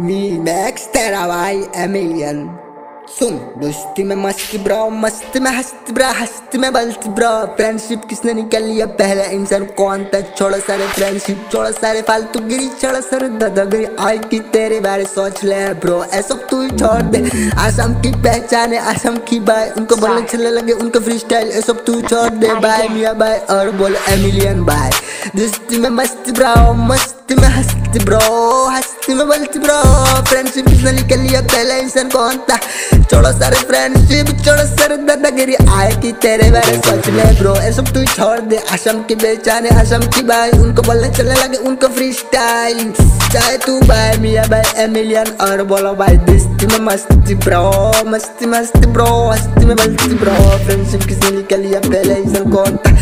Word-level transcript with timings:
मी 0.00 0.16
max 0.38 0.86
तेरा 0.86 1.26
भाई 1.28 1.62
एमिलियन 1.76 2.38
सुन 3.08 3.36
दोस्ती 3.58 4.02
में 4.04 4.14
मस्ती 4.16 4.58
ब्रो 4.58 4.88
मस्ती 4.90 5.40
में 5.40 5.50
हस्ती 5.50 5.92
ब्रा 5.92 6.10
हस्ती 6.10 6.58
में 6.58 6.72
बलती 6.72 7.10
ब्रो। 7.10 7.30
फ्रेंडशिप 7.56 8.04
किसने 8.08 8.32
निकल 8.32 8.62
लिया? 8.62 8.86
पहले 8.86 9.24
इंसान 9.36 9.64
कौन 9.78 10.04
था? 10.04 10.20
छोड़ो 10.20 10.58
सारे 10.58 10.86
फ्रेंडशिप 10.88 11.48
छोड़ो 11.52 11.72
सारे 11.72 12.02
फालतू 12.02 12.40
गिरी 12.40 12.68
छोड़ो 12.80 13.00
सारे 13.00 13.28
दादागिरी 13.38 13.86
आई 14.00 14.18
की 14.30 14.40
तेरे 14.52 14.80
बारे 14.80 15.04
सोच 15.06 15.42
ले 15.44 15.58
ब्रो 15.74 16.04
ऐसा 16.04 16.34
तू 16.50 16.60
ही 16.62 16.70
छोड़ 16.70 17.02
दे। 17.04 17.50
आसम 17.58 17.94
की 18.02 18.10
पहचान 18.22 18.72
है 18.72 18.80
आसम 18.94 19.16
की 19.28 19.40
बाय। 19.40 19.70
उनको 19.76 19.96
बोलने 19.96 20.22
चलने 20.22 20.50
लगे 20.50 20.72
उनको 20.74 21.00
फ्री 21.00 21.18
स्टाइल 21.18 21.60
सब 21.62 21.84
तू 21.84 22.00
छोड़ 22.02 22.28
दे। 22.30 22.54
बाय 22.60 22.88
मियाँ 22.88 23.14
बाय 23.18 23.36
और 23.50 23.70
बोलो 23.72 23.98
एमिलियन 24.10 24.64
बाय 24.64 24.90
दोस्ती 25.36 25.78
में 25.78 25.90
मस्ती 25.90 26.32
ब्रो 26.32 26.72
मस्ती 26.74 27.34
में 27.34 27.48
हस्ती 27.48 28.04
ब्रो 28.04 28.20
हस्ती 28.68 28.87
में 29.14 29.26
बलती 29.28 29.58
ब्रो 29.58 29.80
फ्रेंडशिप 30.24 30.68
किसने 30.68 30.92
निकल 30.92 31.20
लिया 31.20 31.40
पहले 31.42 31.78
इंसान 31.80 32.08
कौन 32.10 32.38
था 32.50 32.56
छोड़ो 33.02 33.32
सारे 33.38 33.56
फ्रेंडशिप 33.68 34.26
छोड़ो 34.44 34.64
सारे 34.66 34.96
दादागिरी। 35.08 35.54
आए 35.54 35.90
कि 36.02 36.12
तेरे 36.22 36.50
बारे 36.50 36.76
सोच 36.86 37.08
ले 37.08 37.24
ब्रो 37.38 37.54
ये 37.62 37.72
सब 37.72 37.92
तू 37.94 38.04
छोड़ 38.06 38.38
दे। 38.40 38.56
आसम 38.72 39.02
की 39.08 39.14
बेचाने 39.22 39.68
आसम 39.80 40.06
की 40.16 40.22
बाय 40.28 40.50
उनको 40.58 40.82
बोलने 40.82 41.14
चलने 41.16 41.34
लगे, 41.34 41.56
उनको 41.58 41.88
फ्री 41.88 42.12
स्टाइल 42.12 42.92
चाहे 43.32 43.56
तू 43.66 43.78
बाय 43.88 44.16
मिया 44.20 44.44
बाय 44.50 44.64
एमिलियन 44.84 45.32
और 45.42 45.62
बोलो 45.70 45.92
भाई 45.94 46.16
दिस्ती 46.28 46.66
में 46.66 46.78
मस्ती 46.86 47.34
ब्रो 47.46 47.64
मस्ती 48.10 48.46
मस्ती 48.46 48.86
ब्रो 48.92 49.08
हस्ती 49.30 49.64
में 49.66 49.76
बलती 49.76 50.14
ब्रो 50.14 50.36
फ्रेंडशिप 50.64 51.08
किसने 51.08 51.36
निकल 51.36 51.60
लिया 51.60 51.80
पहले 51.88 52.14
इंसान 52.14 52.50
कौन 52.52 52.76
था 52.76 52.96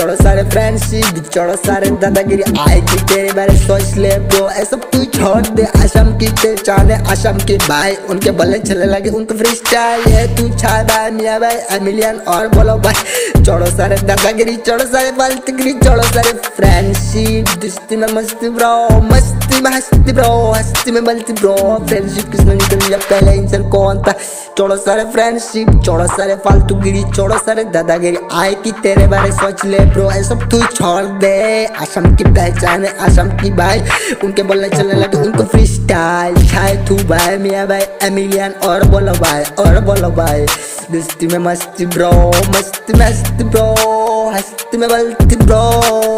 छोड़ो 0.00 0.14
सारे 0.16 0.42
फ्रेंडशिप 0.42 1.30
छोड़ो 1.32 1.54
सारे 1.56 1.88
दादागिरी। 2.02 2.42
आए 2.60 2.80
कि 2.80 2.96
तेरे 3.04 3.32
बारे, 3.32 3.56
सोच 3.56 3.96
ले 3.96 4.12
ब्रो 4.18 4.48
ऐसा 4.50 4.76
तू 4.92 5.04
छोड़ 5.16 5.46
दे। 5.46 5.64
आसम 5.78 6.16
की 6.18 6.28
पहचाने 6.32 6.94
आसम 7.12 7.38
के 7.38 7.56
भाई, 7.68 7.96
उनके 8.10 8.30
बल्ले 8.38 8.58
चलने 8.58 8.86
लगे 8.86 9.10
उनको 9.10 9.34
फ्री 9.38 9.54
स्टाइल 9.54 10.04
है 10.06 10.24
तू 10.36 10.48
छाए 10.56 11.10
मियाँ 11.10 11.38
भाई 11.40 11.56
एमिलियन 11.76 12.18
और 12.28 12.48
बोलो 12.48 12.76
भाई। 12.78 13.42
छोड़ो 13.44 13.66
सारे 13.66 13.96
दादागिरी 13.98 14.56
छोड़ो 14.56 14.84
सारे 14.84 15.10
फालतूगिरी 15.18 15.72
छोड़ो 15.84 16.02
सारे 16.02 16.32
फ्रेंडशिप 16.48 17.58
दोस्ती 17.60 17.96
में 17.96 18.08
मस्ती 18.14 18.48
ब्रो 18.48 18.72
मस्ती 19.04 19.60
में 19.60 19.70
हस्ती 19.70 20.12
ब्रो 20.12 20.30
हस्ती 20.52 20.90
में 20.90 21.04
बलती 21.04 21.32
ब्रो 21.32 21.56
फ्रेंडशिप 21.88 22.30
किसने 22.32 22.54
निकल 22.54 22.96
पहले 23.00 23.34
इंसान 23.34 23.68
कौन 23.70 24.02
था? 24.02 24.14
छोड़ो 24.56 24.76
सारे 24.78 25.04
फ्रेंडशिप 25.12 25.68
छोड़ो 25.84 26.06
सारे 26.06 26.34
फालतूगिरी 26.44 27.04
छोड़ो 27.12 27.38
सारे 27.38 27.64
दादागिरी। 27.76 28.18
आए 28.32 28.54
कि 28.64 28.72
तेरे 28.82 29.06
बारे, 29.06 29.32
सोच 29.32 29.64
ले 29.64 29.78
ब्रो 29.92 30.10
ये 30.10 30.22
सब 30.24 30.48
तू 30.50 30.60
छोड़ 30.66 31.04
दे। 31.20 31.64
आसम 31.82 32.14
की 32.16 32.24
पहचान 32.24 32.84
है 32.84 32.96
आसम 33.06 33.28
की 33.38 33.50
भाई 33.52 33.80
उनके 34.24 34.42
बोलने 34.42 34.68
चलने 34.68 34.94
लगे, 34.94 35.18
उनको 35.18 35.44
फ्री 35.44 35.66
स्टाइल 35.66 36.48
छाए 36.48 36.74
तू 36.88 36.96
भाई, 37.08 37.36
मियाँ 37.38 37.66
भाई, 37.68 37.86
एमिलियन 38.02 38.52
और 38.64 38.84
बोलो 38.90 39.12
भाई, 39.14 39.42
और 39.58 39.80
बोलो 39.84 40.10
भाई। 40.16 40.46
दोस्ती 40.92 41.26
में 41.26 41.38
मस्ती 41.40 41.86
ब्रो, 41.86 42.12
मस्ती 42.50 42.92
मस्ती 42.94 43.44
ब्रो, 43.44 44.30
हस्ती 44.34 44.76
में 44.76 44.88
बलती 44.88 45.36
ब्रो। 45.36 46.09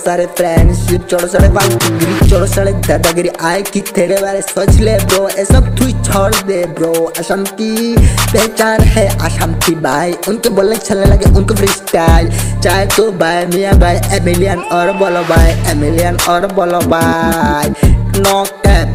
सारे 0.00 0.26
फ्रेंडशिप 0.38 1.06
छोड़ो 1.10 1.26
सारे 1.28 1.48
फालतूगिरी 1.54 2.28
छोड़ो 2.28 2.46
सारे 2.46 2.72
दादागिरी 2.86 3.30
आए 3.42 3.62
कि 3.72 3.80
तेरे 3.94 4.16
बारे 4.22 4.40
सोच 4.42 4.70
ले 4.80 4.96
ब्रो 5.04 5.28
ये 5.30 5.44
सब 5.44 5.74
तू 5.78 5.90
छोड़ 6.02 6.34
दे 6.46 6.64
ब्रो 6.78 6.92
असम 7.20 7.44
की 7.60 7.94
पहचान 7.98 8.80
है 8.94 9.06
असम 9.26 9.54
की 9.66 9.74
भाई 9.82 10.12
उनके 10.28 10.48
बोलने 10.58 10.76
चलने 10.78 11.06
लगे 11.12 11.30
उनको 11.38 11.54
फ्री 11.54 11.68
स्टाइल 11.68 12.30
चाहे 12.62 12.86
तो 12.96 13.10
भाई 13.20 13.46
मियाँ 13.54 13.78
भाई 13.80 13.96
एमिलियन 14.18 14.60
और 14.78 14.92
बोलो 14.98 15.22
भाई 15.30 15.52
एमिलियन 15.72 16.16
और 16.28 16.46
बोलो 16.54 16.80
भाई 16.90 17.72
नॉक 18.20 18.60
टैप 18.64 18.88